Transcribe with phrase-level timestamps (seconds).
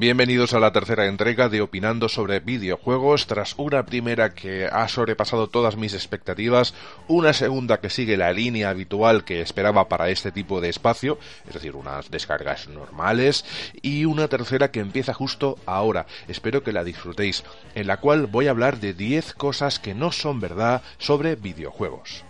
[0.00, 5.48] Bienvenidos a la tercera entrega de Opinando sobre videojuegos, tras una primera que ha sobrepasado
[5.48, 6.72] todas mis expectativas,
[7.06, 11.52] una segunda que sigue la línea habitual que esperaba para este tipo de espacio, es
[11.52, 13.44] decir, unas descargas normales,
[13.82, 18.46] y una tercera que empieza justo ahora, espero que la disfrutéis, en la cual voy
[18.46, 22.24] a hablar de 10 cosas que no son verdad sobre videojuegos.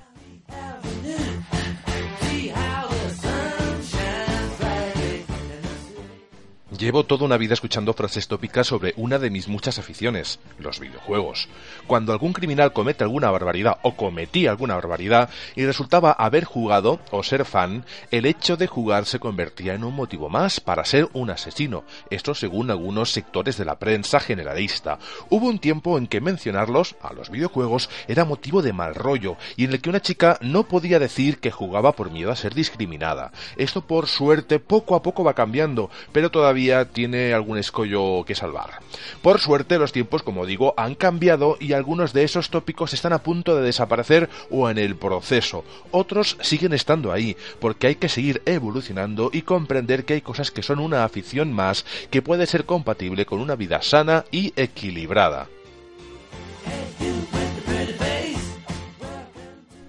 [6.81, 11.47] Llevo toda una vida escuchando frases tópicas sobre una de mis muchas aficiones, los videojuegos.
[11.87, 17.23] Cuando algún criminal comete alguna barbaridad o cometía alguna barbaridad y resultaba haber jugado o
[17.23, 21.29] ser fan, el hecho de jugar se convertía en un motivo más para ser un
[21.29, 24.99] asesino, esto según algunos sectores de la prensa generalista.
[25.29, 29.65] Hubo un tiempo en que mencionarlos, a los videojuegos, era motivo de mal rollo y
[29.65, 33.33] en el que una chica no podía decir que jugaba por miedo a ser discriminada.
[33.59, 38.81] Esto por suerte poco a poco va cambiando, pero todavía tiene algún escollo que salvar.
[39.23, 43.23] Por suerte los tiempos, como digo, han cambiado y algunos de esos tópicos están a
[43.23, 45.65] punto de desaparecer o en el proceso.
[45.91, 50.63] Otros siguen estando ahí, porque hay que seguir evolucionando y comprender que hay cosas que
[50.63, 55.49] son una afición más que puede ser compatible con una vida sana y equilibrada.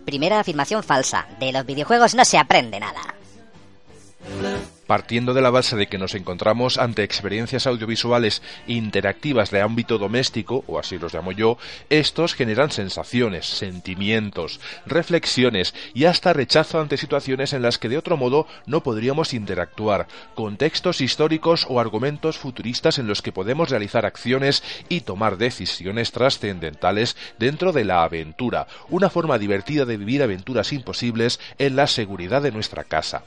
[0.06, 1.28] Primera afirmación falsa.
[1.40, 3.11] De los videojuegos no se aprende nada.
[4.92, 10.66] Partiendo de la base de que nos encontramos ante experiencias audiovisuales interactivas de ámbito doméstico,
[10.68, 11.58] o así los llamo yo,
[11.90, 18.18] estos generan sensaciones, sentimientos, reflexiones y hasta rechazo ante situaciones en las que de otro
[18.18, 24.62] modo no podríamos interactuar, contextos históricos o argumentos futuristas en los que podemos realizar acciones
[24.90, 31.40] y tomar decisiones trascendentales dentro de la aventura, una forma divertida de vivir aventuras imposibles
[31.60, 33.24] en la seguridad de nuestra casa.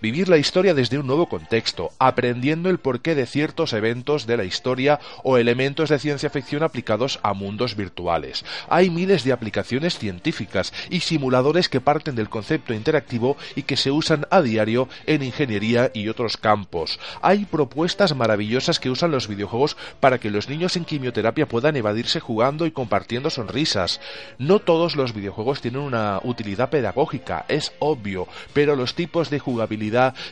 [0.00, 4.44] Vivir la historia desde un nuevo contexto, aprendiendo el porqué de ciertos eventos de la
[4.44, 8.44] historia o elementos de ciencia ficción aplicados a mundos virtuales.
[8.68, 13.90] Hay miles de aplicaciones científicas y simuladores que parten del concepto interactivo y que se
[13.90, 16.98] usan a diario en ingeniería y otros campos.
[17.22, 22.20] Hay propuestas maravillosas que usan los videojuegos para que los niños en quimioterapia puedan evadirse
[22.20, 24.00] jugando y compartiendo sonrisas.
[24.38, 29.69] No todos los videojuegos tienen una utilidad pedagógica, es obvio, pero los tipos de jugabilidad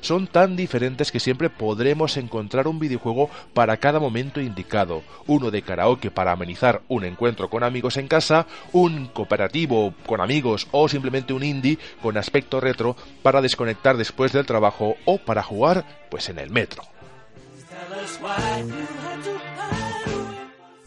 [0.01, 5.03] son tan diferentes que siempre podremos encontrar un videojuego para cada momento indicado.
[5.27, 10.67] Uno de karaoke para amenizar un encuentro con amigos en casa, un cooperativo con amigos
[10.73, 15.85] o simplemente un indie con aspecto retro para desconectar después del trabajo o para jugar
[16.11, 16.83] pues en el metro.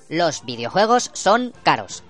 [0.09, 2.03] Los videojuegos son caros.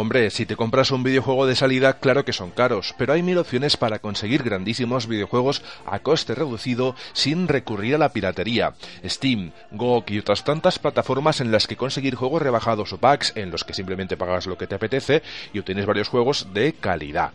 [0.00, 3.36] Hombre, si te compras un videojuego de salida, claro que son caros, pero hay mil
[3.36, 8.74] opciones para conseguir grandísimos videojuegos a coste reducido sin recurrir a la piratería.
[9.04, 13.50] Steam, GOG y otras tantas plataformas en las que conseguir juegos rebajados o packs en
[13.50, 17.32] los que simplemente pagas lo que te apetece y obtienes varios juegos de calidad.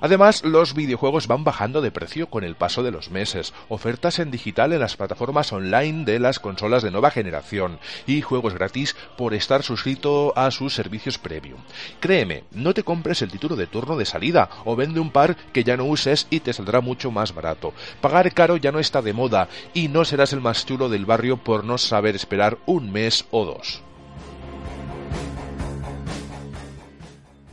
[0.00, 4.30] Además, los videojuegos van bajando de precio con el paso de los meses, ofertas en
[4.30, 9.34] digital en las plataformas online de las consolas de nueva generación y juegos gratis por
[9.34, 11.60] estar suscrito a sus servicios premium.
[12.00, 15.64] Créeme, no te compres el título de turno de salida o vende un par que
[15.64, 17.72] ya no uses y te saldrá mucho más barato.
[18.00, 21.36] Pagar caro ya no está de moda y no serás el más chulo del barrio
[21.38, 23.82] por no saber esperar un mes o dos.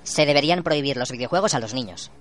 [0.04, 2.12] Se deberían prohibir los videojuegos a los niños.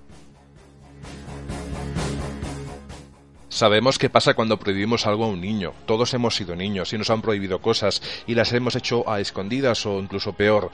[3.65, 5.73] Sabemos qué pasa cuando prohibimos algo a un niño.
[5.87, 9.87] Todos hemos sido niños y nos han prohibido cosas y las hemos hecho a escondidas
[9.87, 10.71] o incluso peor.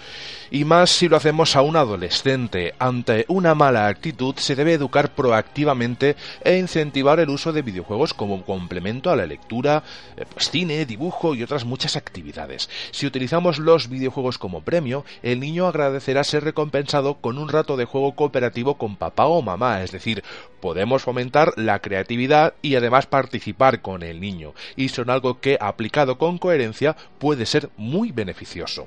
[0.50, 2.74] Y más si lo hacemos a un adolescente.
[2.80, 8.44] Ante una mala actitud se debe educar proactivamente e incentivar el uso de videojuegos como
[8.44, 9.84] complemento a la lectura,
[10.16, 12.68] eh, pues cine, dibujo y otras muchas actividades.
[12.90, 17.84] Si utilizamos los videojuegos como premio, el niño agradecerá ser recompensado con un rato de
[17.84, 20.24] juego cooperativo con papá o mamá, es decir,
[20.60, 26.18] podemos fomentar la creatividad y además participar con el niño, y son algo que aplicado
[26.18, 28.86] con coherencia puede ser muy beneficioso.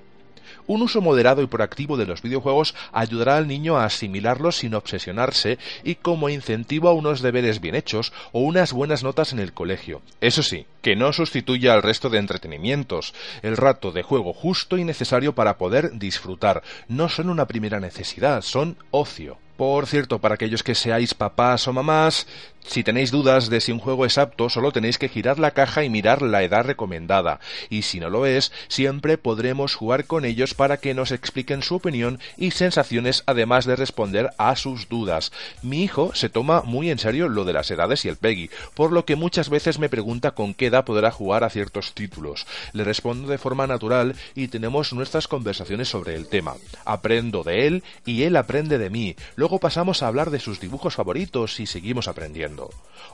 [0.65, 5.57] Un uso moderado y proactivo de los videojuegos ayudará al niño a asimilarlos sin obsesionarse
[5.83, 10.01] y como incentivo a unos deberes bien hechos o unas buenas notas en el colegio.
[10.21, 13.13] Eso sí, que no sustituya al resto de entretenimientos.
[13.41, 16.63] El rato de juego justo y necesario para poder disfrutar.
[16.87, 19.37] No son una primera necesidad, son ocio.
[19.57, 22.25] Por cierto, para aquellos que seáis papás o mamás,
[22.65, 25.83] si tenéis dudas de si un juego es apto, solo tenéis que girar la caja
[25.83, 27.39] y mirar la edad recomendada.
[27.69, 31.75] Y si no lo es, siempre podremos jugar con ellos para que nos expliquen su
[31.75, 35.31] opinión y sensaciones, además de responder a sus dudas.
[35.61, 38.91] Mi hijo se toma muy en serio lo de las edades y el PEGI, por
[38.91, 42.47] lo que muchas veces me pregunta con qué edad podrá jugar a ciertos títulos.
[42.73, 46.55] Le respondo de forma natural y tenemos nuestras conversaciones sobre el tema.
[46.85, 49.15] Aprendo de él y él aprende de mí.
[49.35, 52.52] Luego pasamos a hablar de sus dibujos favoritos y seguimos aprendiendo.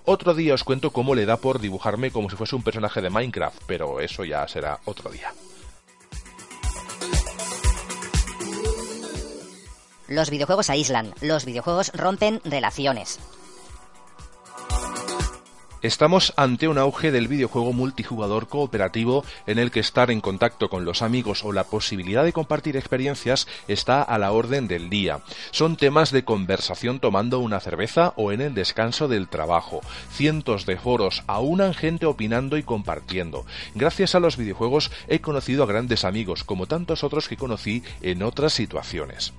[0.05, 3.09] Otro día os cuento cómo le da por dibujarme como si fuese un personaje de
[3.09, 5.33] Minecraft, pero eso ya será otro día.
[10.07, 13.19] Los videojuegos aíslan, los videojuegos rompen relaciones.
[15.81, 20.83] Estamos ante un auge del videojuego multijugador cooperativo en el que estar en contacto con
[20.83, 25.21] los amigos o la posibilidad de compartir experiencias está a la orden del día.
[25.51, 29.79] Son temas de conversación tomando una cerveza o en el descanso del trabajo.
[30.11, 33.45] Cientos de foros aunan gente opinando y compartiendo.
[33.73, 38.21] Gracias a los videojuegos he conocido a grandes amigos como tantos otros que conocí en
[38.23, 39.31] otras situaciones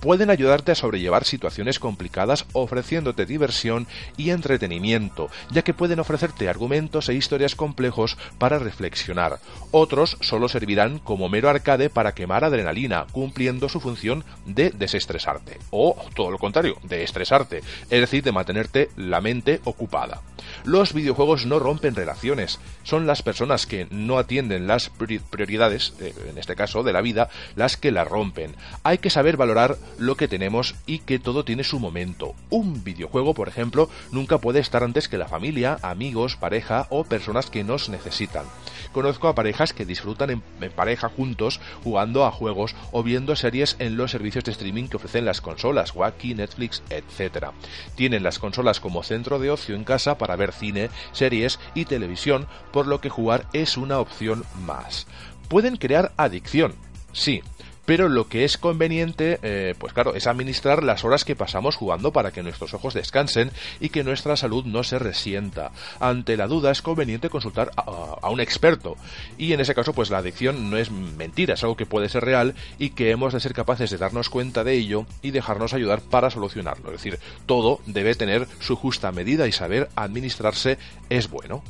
[0.00, 7.08] pueden ayudarte a sobrellevar situaciones complicadas ofreciéndote diversión y entretenimiento, ya que pueden ofrecerte argumentos
[7.08, 9.40] e historias complejos para reflexionar.
[9.70, 15.96] Otros solo servirán como mero arcade para quemar adrenalina, cumpliendo su función de desestresarte, o
[16.14, 17.58] todo lo contrario, de estresarte,
[17.90, 20.22] es decir, de mantenerte la mente ocupada.
[20.64, 26.38] Los videojuegos no rompen relaciones, son las personas que no atienden las prioridades, eh, en
[26.38, 28.54] este caso de la vida, las que la rompen.
[28.82, 32.34] Hay que saber valorar lo que tenemos y que todo tiene su momento.
[32.50, 37.50] Un videojuego, por ejemplo, nunca puede estar antes que la familia, amigos, pareja o personas
[37.50, 38.46] que nos necesitan.
[38.92, 43.96] Conozco a parejas que disfrutan en, pareja juntos jugando a juegos o viendo series en
[43.96, 47.48] los servicios de streaming que ofrecen las consolas, Wacky, Netflix, etc.
[47.94, 52.46] Tienen las consolas como centro de ocio en casa para ver cine, series y televisión,
[52.72, 55.06] por lo que jugar es una opción más.
[55.48, 56.74] Pueden crear adicción,
[57.12, 57.42] sí,
[57.86, 62.12] pero lo que es conveniente, eh, pues claro, es administrar las horas que pasamos jugando
[62.12, 65.70] para que nuestros ojos descansen y que nuestra salud no se resienta.
[66.00, 68.96] Ante la duda es conveniente consultar a, un experto
[69.38, 72.24] y en ese caso pues la adicción no es mentira, es algo que puede ser
[72.24, 76.00] real y que hemos de ser capaces de darnos cuenta de ello y dejarnos ayudar
[76.00, 76.90] para solucionarlo.
[76.90, 80.78] Es decir, todo debe tener su justa medida y saber administrarse
[81.08, 81.62] es bueno.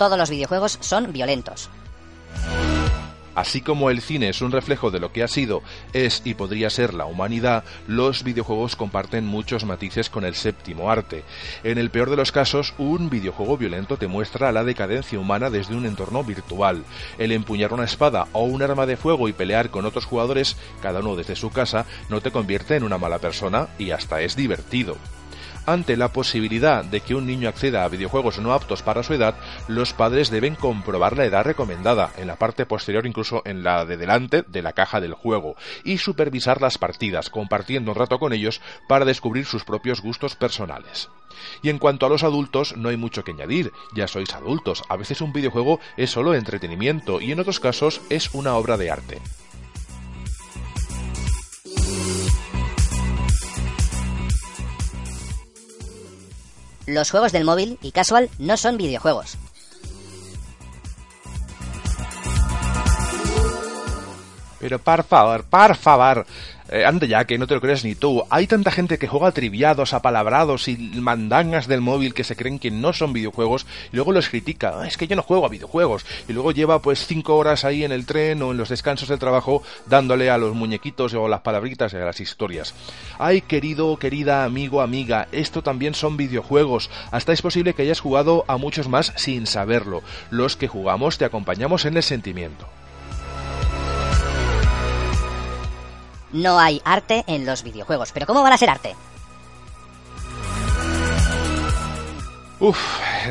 [0.00, 1.68] Todos los videojuegos son violentos.
[3.34, 5.62] Así como el cine es un reflejo de lo que ha sido,
[5.92, 11.22] es y podría ser la humanidad, los videojuegos comparten muchos matices con el séptimo arte.
[11.64, 15.76] En el peor de los casos, un videojuego violento te muestra la decadencia humana desde
[15.76, 16.82] un entorno virtual.
[17.18, 21.00] El empuñar una espada o un arma de fuego y pelear con otros jugadores, cada
[21.00, 24.96] uno desde su casa, no te convierte en una mala persona y hasta es divertido.
[25.66, 29.36] Ante la posibilidad de que un niño acceda a videojuegos no aptos para su edad,
[29.68, 33.96] los padres deben comprobar la edad recomendada, en la parte posterior incluso en la de
[33.96, 38.60] delante de la caja del juego, y supervisar las partidas, compartiendo un rato con ellos
[38.88, 41.10] para descubrir sus propios gustos personales.
[41.62, 44.96] Y en cuanto a los adultos, no hay mucho que añadir, ya sois adultos, a
[44.96, 49.20] veces un videojuego es solo entretenimiento y en otros casos es una obra de arte.
[56.94, 59.36] Los juegos del móvil y casual no son videojuegos.
[64.58, 66.26] Pero por favor, por favor,
[66.70, 68.24] eh, anda ya, que no te lo crees ni tú.
[68.30, 72.70] Hay tanta gente que juega triviados, apalabrados y mandangas del móvil que se creen que
[72.70, 74.74] no son videojuegos y luego los critica.
[74.76, 76.06] Ah, es que yo no juego a videojuegos.
[76.28, 79.18] Y luego lleva pues cinco horas ahí en el tren o en los descansos del
[79.18, 82.74] trabajo dándole a los muñequitos o las palabritas y a las historias.
[83.18, 86.90] Ay, querido, querida, amigo, amiga, esto también son videojuegos.
[87.10, 90.02] Hasta es posible que hayas jugado a muchos más sin saberlo.
[90.30, 92.66] Los que jugamos te acompañamos en el sentimiento.
[96.32, 98.12] No hay arte en los videojuegos.
[98.12, 98.94] ¿Pero cómo van a ser arte?
[102.60, 102.78] Uf,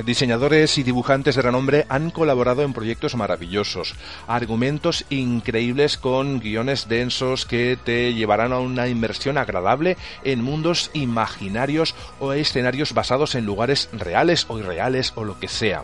[0.06, 3.96] diseñadores y dibujantes de renombre han colaborado en proyectos maravillosos,
[4.28, 11.96] argumentos increíbles con guiones densos que te llevarán a una inmersión agradable en mundos imaginarios
[12.20, 15.84] o escenarios basados en lugares reales o irreales o lo que sea.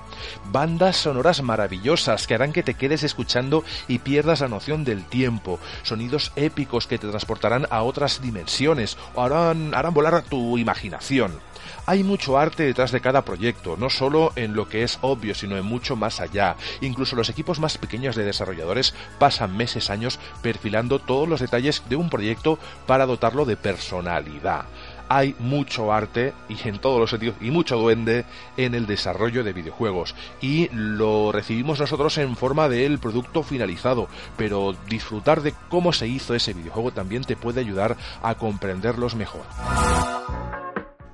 [0.52, 5.60] Bandas sonoras maravillosas que harán que te quedes escuchando y pierdas la noción del tiempo,
[5.84, 11.40] sonidos épicos que te transportarán a otras dimensiones o harán, harán volar tu imaginación.
[11.86, 15.58] Hay mucho arte detrás de cada proyecto, no solo en lo que es obvio, sino
[15.58, 16.56] en mucho más allá.
[16.82, 21.96] Incluso los equipos más pequeños de desarrolladores pasan meses, años perfilando todos los detalles de
[21.96, 24.66] un proyecto para dotarlo de personalidad
[25.10, 28.26] hay mucho arte y en todos los sentidos y mucho duende
[28.58, 34.08] en el desarrollo de videojuegos y lo recibimos nosotros en forma del producto finalizado
[34.38, 39.44] pero disfrutar de cómo se hizo ese videojuego también te puede ayudar a comprenderlos mejor.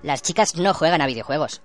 [0.04, 1.62] Las chicas no juegan a videojuegos.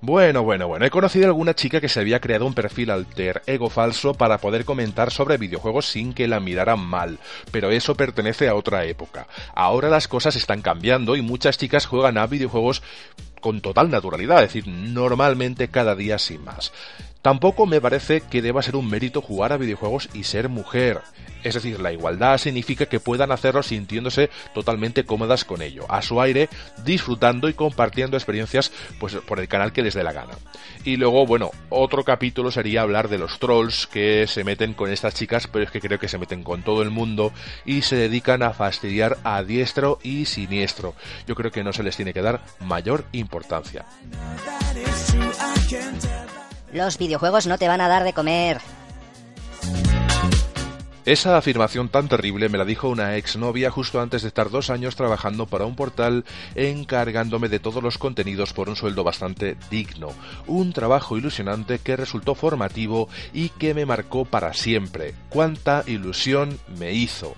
[0.00, 3.42] Bueno, bueno, bueno, he conocido a alguna chica que se había creado un perfil alter
[3.46, 7.18] ego falso para poder comentar sobre videojuegos sin que la miraran mal,
[7.50, 9.26] pero eso pertenece a otra época.
[9.54, 12.82] Ahora las cosas están cambiando y muchas chicas juegan a videojuegos
[13.40, 16.72] con total naturalidad, es decir, normalmente cada día sin más.
[17.22, 21.00] Tampoco me parece que deba ser un mérito jugar a videojuegos y ser mujer.
[21.42, 26.20] Es decir, la igualdad significa que puedan hacerlo sintiéndose totalmente cómodas con ello, a su
[26.20, 26.48] aire,
[26.84, 30.34] disfrutando y compartiendo experiencias pues, por el canal que les dé la gana.
[30.84, 35.14] Y luego, bueno, otro capítulo sería hablar de los trolls que se meten con estas
[35.14, 37.32] chicas, pero es que creo que se meten con todo el mundo
[37.64, 40.94] y se dedican a fastidiar a diestro y siniestro.
[41.26, 43.86] Yo creo que no se les tiene que dar mayor importancia.
[46.72, 48.60] Los videojuegos no te van a dar de comer.
[51.08, 54.94] Esa afirmación tan terrible me la dijo una exnovia justo antes de estar dos años
[54.94, 60.10] trabajando para un portal encargándome de todos los contenidos por un sueldo bastante digno.
[60.46, 65.14] Un trabajo ilusionante que resultó formativo y que me marcó para siempre.
[65.30, 67.34] Cuánta ilusión me hizo.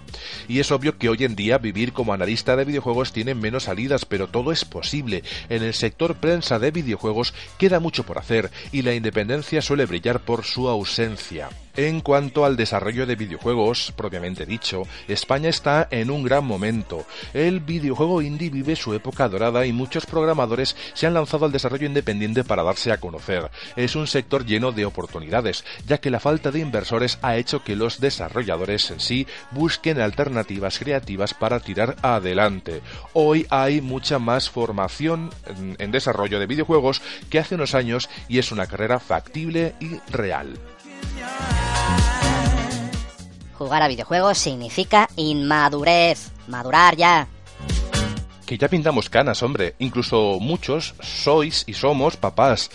[0.49, 4.05] Y es obvio que hoy en día vivir como analista de videojuegos tiene menos salidas,
[4.05, 5.23] pero todo es posible.
[5.49, 10.19] En el sector prensa de videojuegos queda mucho por hacer y la independencia suele brillar
[10.19, 11.51] por su ausencia.
[11.81, 17.07] En cuanto al desarrollo de videojuegos, propiamente dicho, España está en un gran momento.
[17.33, 21.87] El videojuego indie vive su época dorada y muchos programadores se han lanzado al desarrollo
[21.87, 23.51] independiente para darse a conocer.
[23.77, 27.77] Es un sector lleno de oportunidades, ya que la falta de inversores ha hecho que
[27.77, 32.83] los desarrolladores en sí busquen alternativas creativas para tirar adelante.
[33.15, 35.31] Hoy hay mucha más formación
[35.79, 40.59] en, desarrollo de videojuegos que hace unos años y es una carrera factible y real.
[43.61, 46.33] Jugar a videojuegos significa inmadurez.
[46.49, 47.29] Madurar ya.
[48.47, 49.75] Que ya pintamos canas, hombre.
[49.81, 52.71] Incluso muchos sois y somos papás.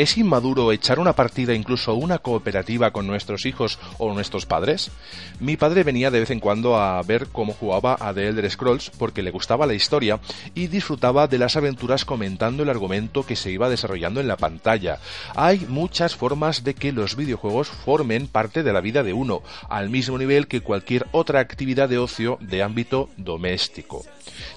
[0.00, 4.90] ¿Es inmaduro echar una partida, incluso una cooperativa con nuestros hijos o nuestros padres?
[5.40, 8.88] Mi padre venía de vez en cuando a ver cómo jugaba a The Elder Scrolls
[8.96, 10.18] porque le gustaba la historia
[10.54, 15.00] y disfrutaba de las aventuras comentando el argumento que se iba desarrollando en la pantalla.
[15.36, 19.90] Hay muchas formas de que los videojuegos formen parte de la vida de uno, al
[19.90, 24.06] mismo nivel que cualquier otra actividad de ocio de ámbito doméstico.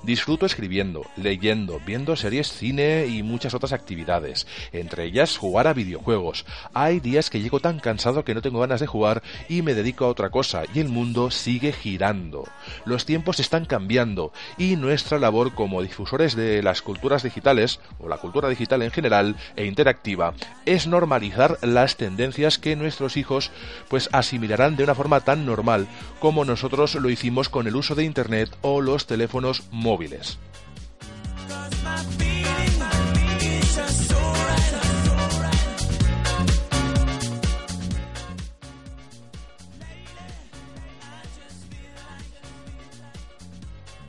[0.04, 6.46] Disfruto escribiendo, leyendo, viendo series, cine y muchas otras actividades, entre ellas jugar a videojuegos.
[6.74, 10.06] Hay días que llego tan cansado que no tengo ganas de jugar y me dedico
[10.06, 12.48] a otra cosa y el mundo sigue girando.
[12.86, 18.18] Los tiempos están cambiando y nuestra labor como difusores de las culturas digitales o la
[18.18, 20.34] cultura digital en general e interactiva
[20.66, 23.52] es normalizar las tendencias que nuestros hijos
[23.90, 25.88] pues asimilarán de una forma tan normal
[26.20, 30.38] como nosotros lo hicimos con el uso de internet o los teléfonos móviles.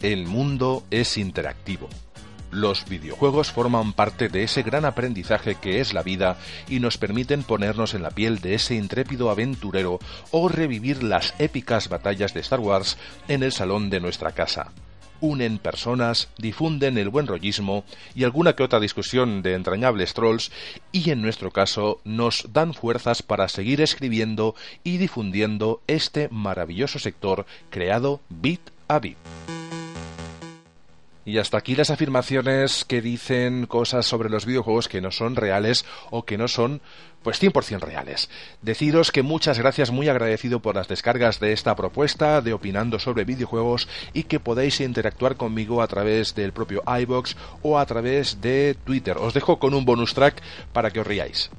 [0.04, 1.88] El mundo es interactivo.
[2.50, 6.36] Los videojuegos forman parte de ese gran aprendizaje que es la vida
[6.68, 9.98] y nos permiten ponernos en la piel de ese intrépido aventurero
[10.30, 14.72] o revivir las épicas batallas de Star Wars en el salón de nuestra casa
[15.20, 17.84] unen personas, difunden el buen rollismo
[18.14, 20.52] y alguna que otra discusión de entrañables trolls
[20.92, 27.46] y en nuestro caso nos dan fuerzas para seguir escribiendo y difundiendo este maravilloso sector
[27.70, 29.16] creado bit a bit.
[31.24, 35.84] Y hasta aquí las afirmaciones que dicen cosas sobre los videojuegos que no son reales
[36.10, 36.80] o que no son
[37.22, 38.28] pues 100% reales.
[38.62, 43.24] Deciros que muchas gracias, muy agradecido por las descargas de esta propuesta de opinando sobre
[43.24, 48.76] videojuegos y que podéis interactuar conmigo a través del propio iBox o a través de
[48.84, 49.16] Twitter.
[49.16, 51.50] Os dejo con un bonus track para que os riáis.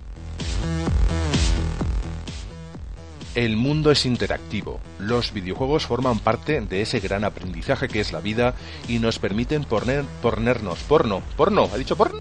[3.35, 4.79] El mundo es interactivo.
[4.97, 8.53] Los videojuegos forman parte de ese gran aprendizaje que es la vida
[8.87, 11.21] y nos permiten poner, ponernos porno.
[11.35, 11.69] ¿Porno?
[11.73, 12.19] ¿Ha dicho porno?